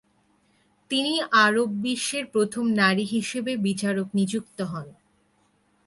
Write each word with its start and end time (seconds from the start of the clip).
তিনি 0.91 1.13
আরব 1.43 1.69
বিশ্বের 1.81 2.25
প্রথম 2.25 2.65
নারী 2.73 3.05
হিসেবে 3.05 3.51
বিচারক 3.57 4.07
নিযুক্ত 4.13 4.57
হন। 4.61 4.87